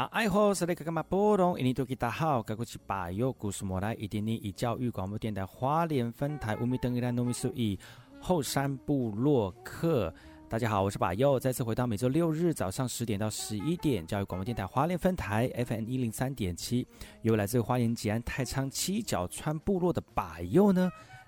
[0.00, 1.60] 那爱好是那个干嘛波动？
[1.60, 7.78] 印尼多吉大好，赶快去把右故事莫来，一点点以教育广播电台花莲分台乌米登伊拉糯米苏伊
[8.18, 10.10] 后山部落客。
[10.48, 16.88] 大家好，我是把右，再次回到每周六日早上十点到十一点，教育广播电台花莲分台 FM 一零三点七，
[17.20, 20.90] 由来自花莲吉安太仓七角川部落的把右呢。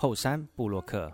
[0.00, 1.12] 后山布洛克。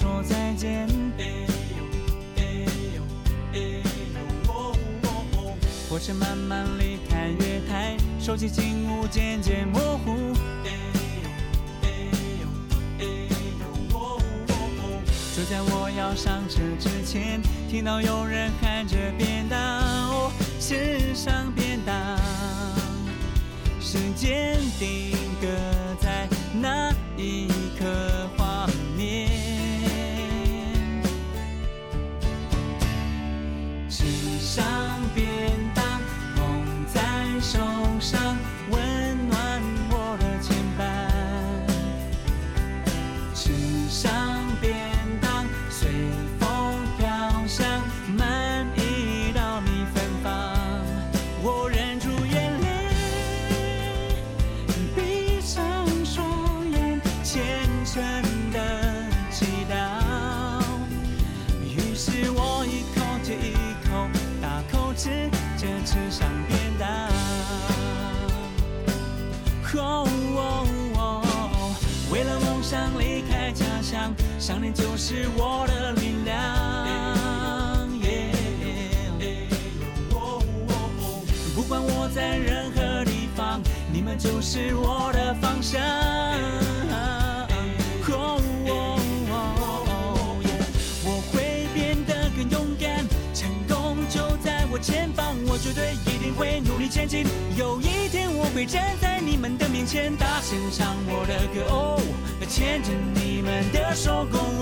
[0.00, 0.88] 说再见。
[5.90, 10.32] 火车慢慢离开月台，手机静物渐渐模糊。
[15.36, 21.94] 就在我要上车之前，听到有人喊着便当，哦，线上便当，
[23.78, 25.12] 时间定
[25.42, 25.46] 格
[26.00, 27.48] 在那一
[27.78, 27.84] 刻
[34.50, 34.89] 上
[74.50, 76.36] 想念就是我的力量。
[81.54, 83.62] 不管我在任何地方，
[83.92, 85.80] 你们就是我的方向。
[91.04, 97.24] 我会变得更勇敢，成功就在我前方，我绝对一定会努力前进。
[97.56, 99.20] 有一天我会站在。
[99.22, 102.02] 你们的面前，大声唱我的歌哦，
[102.48, 103.09] 牵着你
[103.72, 104.59] 的手工。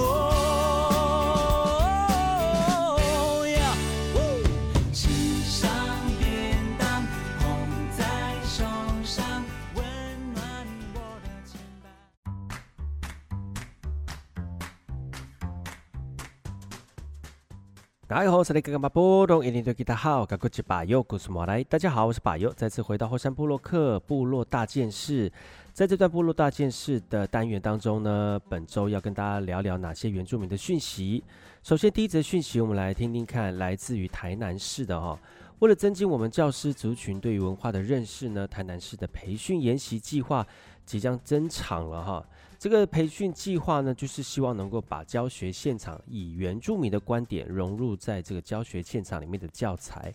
[18.18, 18.88] 大家好，我是巴
[19.28, 20.26] 东，印尼吉他好，
[20.66, 21.62] 巴佑，古斯莫来。
[21.62, 25.30] 大家好，我是巴佑，再次回到后山部落客部落大件事。
[25.72, 31.22] 在这段部落大件事的单元当中呢，本周要跟大家聊聊哪些原住民的讯息。
[31.62, 35.18] 首先，第一则讯息，我们来听听看，来自于台南市的哈、哦。
[35.60, 40.44] 为了增进我们教师族群对于文化的认识呢，台南市的培训研习计划
[40.84, 42.26] 即将增场了哈。
[42.58, 50.12] 这个培训计划呢，就是希望能够把教学现场以原住民的观点融入在这个教学现场里面的教材。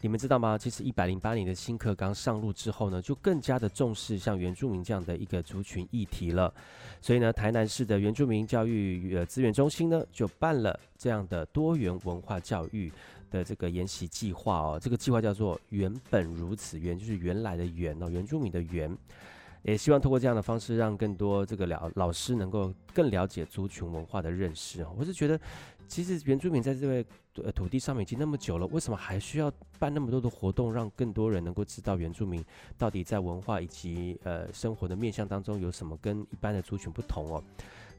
[0.00, 0.56] 你们知道吗？
[0.56, 6.52] 其实一百零八年的新课纲上路之后呢，就更加的重视像原住民这样的一个族群议题了。
[7.02, 12.90] 所以呢，台南市的原住民教育呃资源中心呢，就办了这样的多元文化教育
[13.30, 14.78] 的这个研习计划哦。
[14.82, 18.96] 这个计划叫做“原本如此”，原就是原来的原哦，原住民的原。
[19.62, 24.84] 也希望通过这样的方式，让更多这个了老师能够更了解族群文化的认识。
[24.96, 25.38] 我是觉得，
[25.86, 27.04] 其实原住民在这块
[27.44, 32.44] 呃土地上面已经那么久了，为什么还需要办那么多的活动，让更多人能够知道原住民
[32.76, 37.42] 到底在文化以及呃生活的面向当中有什么跟一般的族群不同哦？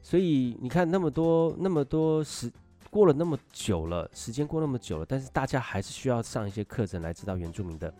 [0.02, 2.52] 所以你看，那么多那么多时
[2.90, 7.92] 过了那么久了，时间过那么久了，但是大家还是需要上一些课程来知道原住民的。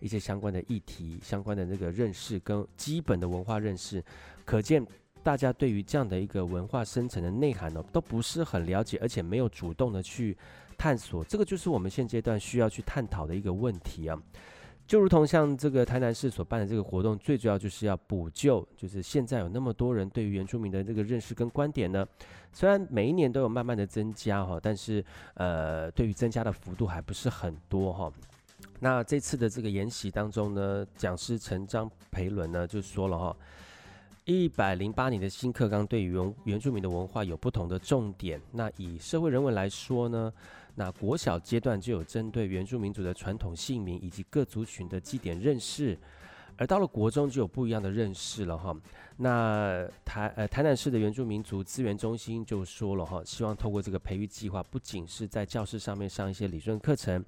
[0.00, 4.02] 一些相关的议题、相关的那个认识跟基本的文化认识，
[4.44, 4.84] 可见
[5.22, 10.36] 大家对于这样的一个文化深层的内涵呢，都不是很了解，而且没有主动的去
[10.76, 11.22] 探索。
[11.24, 14.20] 这个就是我们现阶段需要去探讨的一个问题啊。
[14.86, 22.04] 就如同像这个台南市所办的这个活动，最主要就是要补救，就是现在有那么多人对于原住民的这个认识跟观点呢，
[22.52, 25.04] 虽然每一年都有慢慢的增加哈，但是
[25.34, 28.12] 呃，对于增加的幅度还不是很多哈。
[28.78, 33.36] 那这次的这个研习当中呢，讲师陈张培伦呢就说了哈，
[34.24, 38.40] 一百零八年的新课纲对于原原住民的文化有不同的重点。
[38.52, 40.32] 那以社会人文来说呢，
[40.74, 45.98] 那国小阶段就有针对原住民族的传统姓名以及各族群的祭典认识，
[46.56, 48.74] 而到了国中就有不一样的认识了哈。
[49.18, 57.22] 那台呃台南市的原住民族资源中心就说了哈，希望透过这个培育计划，不仅是在教室上面上一些理论课程。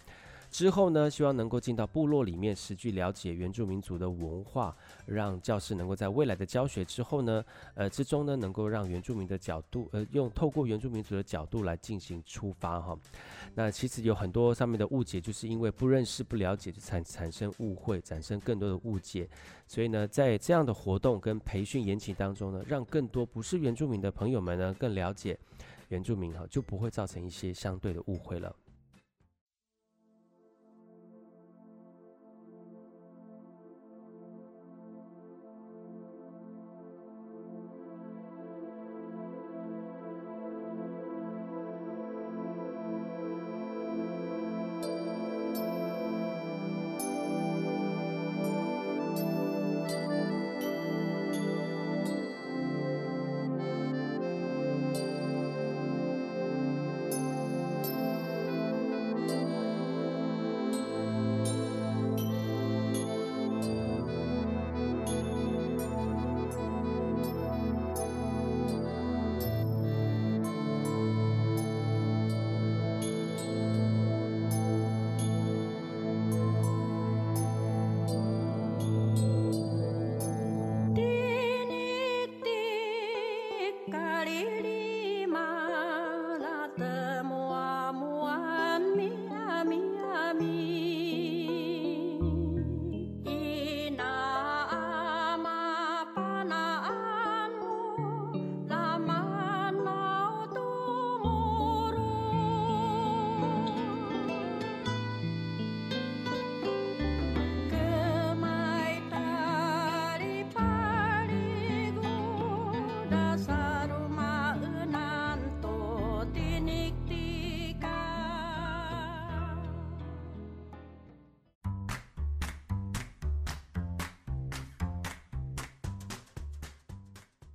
[0.53, 7.43] 之后呢，希望能够进到部落里面，实际了解原住民族的文化，让教师能够在未来的教学之后呢，
[7.75, 12.95] 呃之中呢，能够让原住民的角度，呃用透过原住民族的角度来进行出发哈。
[13.55, 19.27] 那其实有很多上面的误解，就是因为不认识、不了解，就产产生误会，产生更多的误解。
[19.67, 25.39] 所以呢，在这样的活动跟培训研习当中呢，让更多不是原住民的朋友们呢，更了解
[25.89, 28.55] 原住民哈，就不会造成一些相对的误会了。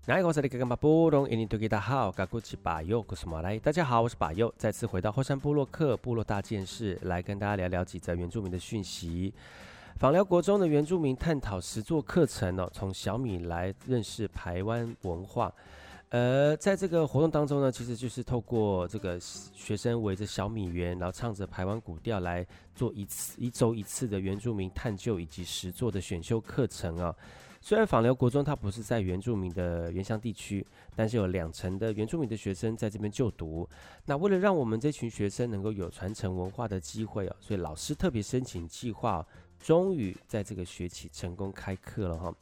[0.08, 0.28] 大家好，
[4.02, 9.34] 我是巴佑，再次回到后山部落客部落大件事，来跟大家聊聊几则原住民的讯息。
[9.98, 15.54] 访寮国中的原住民探讨十座课程哦，从小米来认识台湾文化。
[16.08, 27.14] 呃，在这个活动当中呢，其实就是透过这个学生围着小米园，然后唱着台湾古调来做一次一周一次的原住民探究以及实作的选修课程啊。
[27.68, 33.68] 虽然访寮国中它不是在原住民的原乡地区，但是有两成的原住民的学生在这边就读。
[34.06, 39.28] 那为了让我们这群学生能够有传承文化的机会哦，所以老师特别申请计划，
[39.60, 42.34] 终于在这个学期成功开课了哈。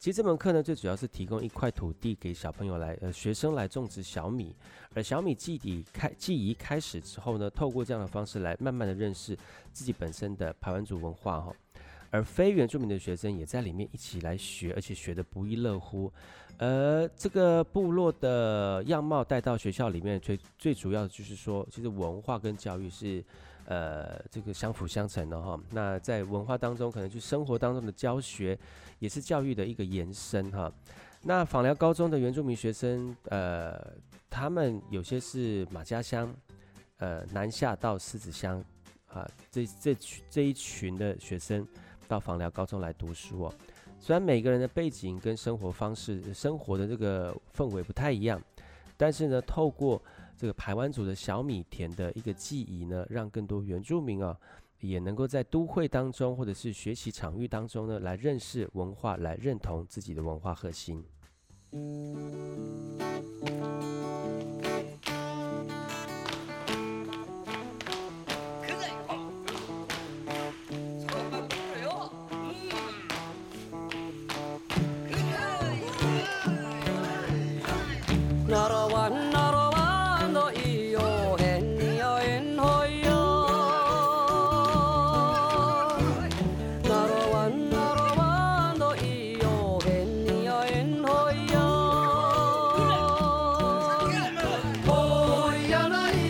[0.00, 4.52] 其实这门课呢，最主要是提供一块土地给小朋友来呃学生来种植小米，
[4.96, 9.38] 而小米祭底开祭仪开始之后呢，透过这样的方式来慢慢的认识
[9.72, 11.54] 自己本身的排湾族文化哈。
[12.12, 16.12] 而非原住民的学生也在里面一起来学，而且学得不亦乐乎。
[16.58, 23.24] 而这个部落的样貌带到学校里面，最最主要的就是说，其实文化跟教育是
[23.64, 25.58] 呃这个相辅相成的哈。
[25.70, 28.56] 那在文化当中，可能就生活当中的教学
[28.98, 30.70] 也是教育的一个延伸哈。
[31.22, 33.90] 那访寮高中的原住民学生，呃，
[34.28, 36.32] 他们有些是马家乡，
[36.98, 38.62] 呃，南下到狮子乡
[39.06, 41.66] 啊，这这群这一群的学生。
[42.08, 43.54] 到枋寮高中来读书哦，
[43.98, 48.40] 虽然每个人的背景跟生活方式、生活的这个氛围不太一样，
[48.96, 50.00] 但是呢，透过
[50.36, 54.36] 这个排湾族的小米田的一个记忆呢，让更多原住民啊，
[54.80, 61.04] 也能够在都会当中或者是学习场域当中呢，来认识文化，来认同自己的文化核心。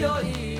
[0.03, 0.52] your.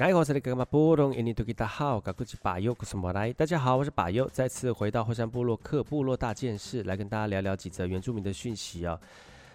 [0.00, 0.20] 大家好，
[3.76, 8.98] 我是巴佑，再次回到后山部落客部落大件事，来跟大家聊聊几则原住民的讯息啊。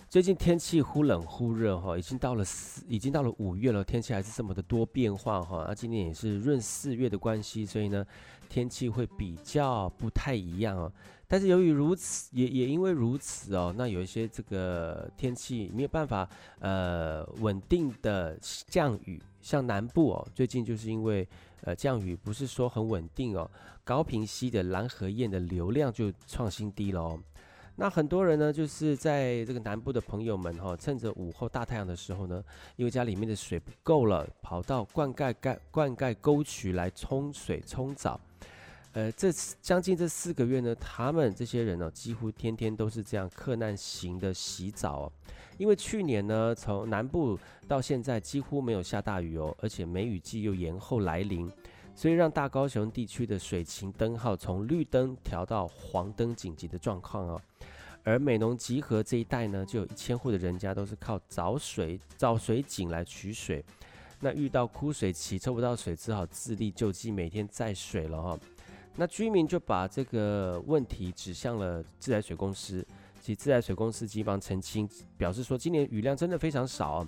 [0.08, 5.66] 最近天气忽冷忽热哈，已经到了四，已经到了五月了，天气还是这么的多变化哈。
[5.68, 8.06] 那、今年也是闰四月的关系，所以呢，
[8.48, 10.94] 天气会比较不太一样哦。
[11.28, 16.28] 但是由于如此，也也因为如此哦，那有一些这个天气没有办法
[16.60, 19.22] 呃稳定的降雨。
[19.42, 21.28] 像南部哦，最近就是因为
[21.62, 23.48] 呃降雨不是说很稳定哦，
[23.84, 27.20] 高屏溪的蓝河堰的流量就创新低了哦。
[27.76, 32.44] 那很多人呢，就是在这个南部的朋友们哈，趁着午后大太阳的时候呢，
[32.76, 38.20] 因为家里面的水不够了，跑到灌溉盖灌溉沟渠来冲水冲澡。
[38.96, 39.30] 呃，这
[39.62, 45.12] 将近这四个月呢，他们这些人呢，几乎天天都是这样克难型的洗澡哦。
[45.58, 47.38] 因为去年呢，从南部
[47.68, 51.52] 到现在几乎没有下大雨哦，而且梅雨季又延后来临，
[51.94, 57.42] 所以让大高雄地区的水情灯号从绿灯调到黄灯紧急的状况哦。
[58.06, 63.62] 而美浓集合这一带呢，就有一千户的人家都是靠找水找水井来取水，
[64.22, 68.40] 那遇到枯水期抽不到水，只好自力救济，每天载水了哈、哦。
[68.98, 72.86] 那居民就把这个问题指向了自来水公司，
[73.20, 77.06] 其自来水公司急忙澄清，表示说今年雨量真的非常少，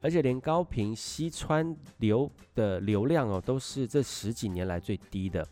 [0.00, 5.44] 而且连高屏溪川流的流量哦都是这十几年来最低的。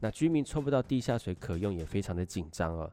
[0.00, 2.92] 那居民抽不到地下水可用，也非常的紧张哦。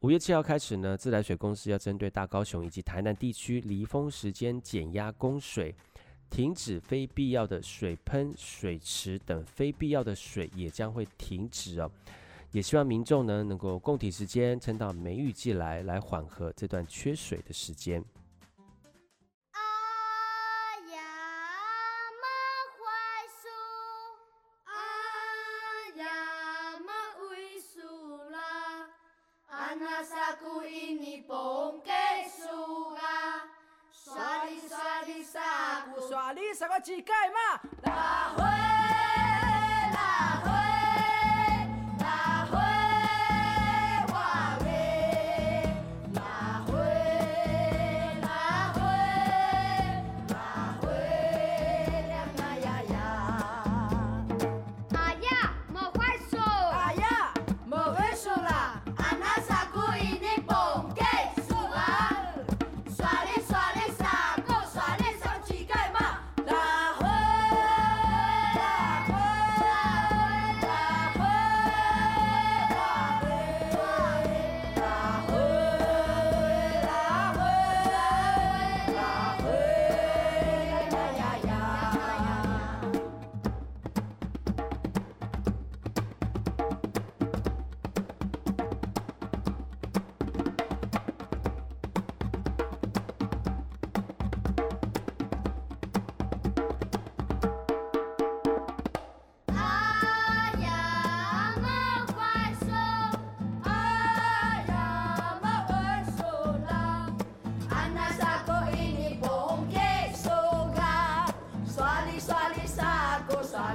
[0.00, 5.74] 五月七号开始呢，自来水公司要针对大高雄以及台南地区离峰时间减压供水。
[6.30, 11.90] 停止非必要的水喷、水池等非必要的水也将会停止哦。
[12.52, 18.04] 也希望民众呢能够供体时间，撑到梅雨季来，来缓和这段缺水的时间。
[36.34, 37.60] 你是个乞丐嘛？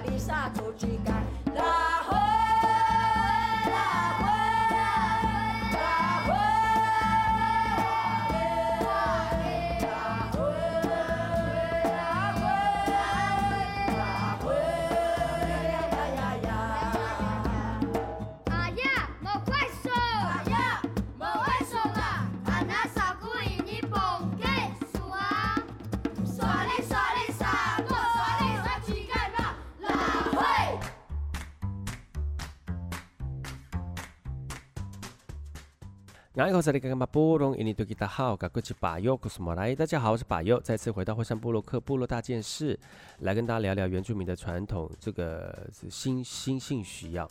[0.09, 1.23] 追啥都追赶
[36.39, 36.51] 大会。
[39.75, 42.79] 大家好，我是巴佑，再次回到后山部落克部落大件事，
[43.19, 44.89] 来跟大家聊聊原住民的传统。
[45.01, 47.29] 这个是新新性需要。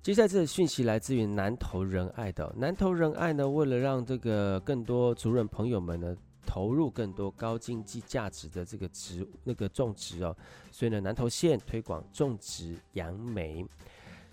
[0.00, 6.16] 接下来这个讯息来自于南投仁爱的南投仁爱呢，为了让这个更多族人朋友们呢
[6.46, 10.34] 投入更多高经济价值的这个植那个种植哦，
[10.70, 13.62] 所以呢南投县推广种植杨梅。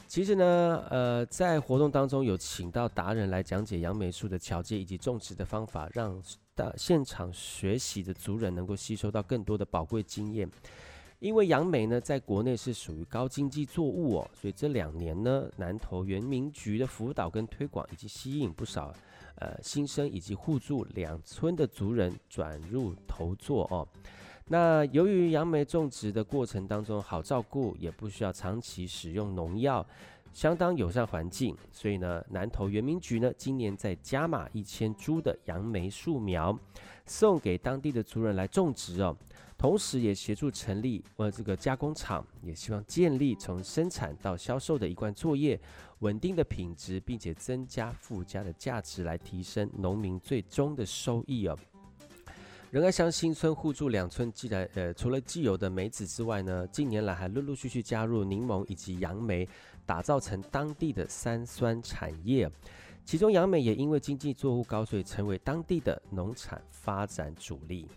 [0.09, 6.19] 其实呢，呃，在活动当中有请到达人来讲解杨梅树的桥接以及种植的方法，让
[6.55, 10.49] 大现场学习的族人能够吸收到更多的宝贵经验。
[11.19, 18.91] 因为杨梅呢，在国内是属于高经济作物哦，所以这两年呢，南投原民局的辅导跟推广，以及吸引不少
[19.35, 23.87] 呃新生以及互助两村的族人转入投作哦。
[24.51, 29.85] 那由于杨梅种植的过程当中好照顾，也不需要长期使用农药，
[30.33, 36.57] 相当友善环境，所以呢，南投原民局呢今年再加码一千株的杨梅树苗，
[37.05, 39.15] 送给当地的族人来种植哦，
[39.55, 45.59] 同时也协助成立呃这个加工厂，也希望建立从生产到销售的一贯作业，
[45.99, 51.55] 稳定的品质，并且增加附加的价值，来提升农民最终的收益哦。
[52.71, 59.49] 仁爱乡新村互助两村，既然呃，除了既有的梅子之外呢，近年来还陆陆续续加入柠檬以及杨梅，
[59.87, 62.47] 打造成当地的三酸产业。
[63.03, 67.87] 其中杨梅也因为经济作物高，所以成为当地的农产发展主力。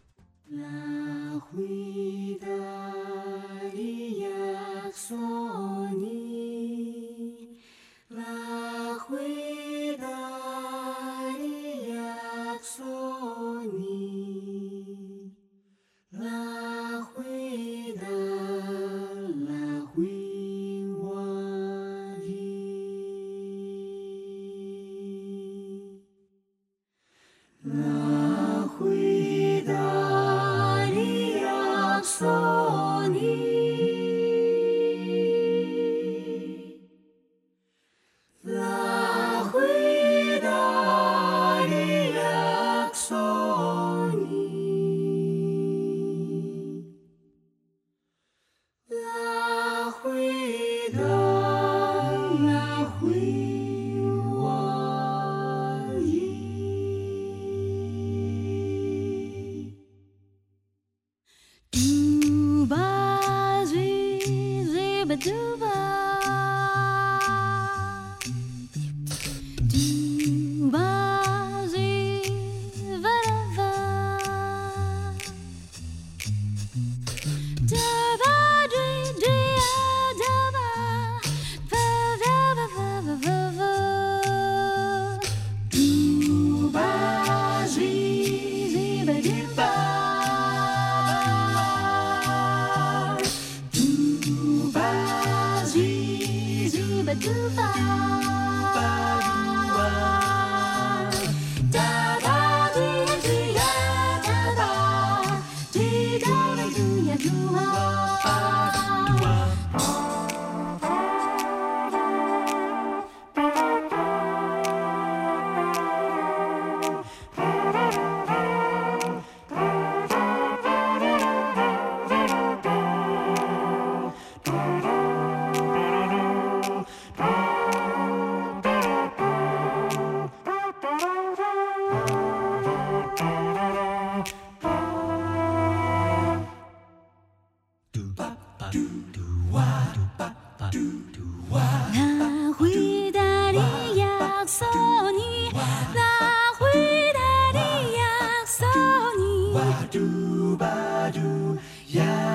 [150.52, 152.31] Scooby-Doo, yeah.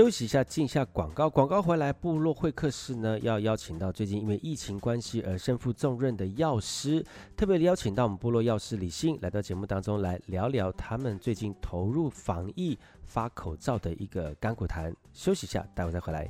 [0.00, 1.28] 休息一下，进一下广告。
[1.28, 7.04] 广告回来，部落会客室呢要邀请到最近因为疫情关系而身负重任的药师，
[7.36, 14.90] 特别邀请到我们部落药师李信来到节目当中来聊聊他们最近投入防疫发口罩的一个甘苦谈。
[15.12, 16.26] 休息一下，待会再回来。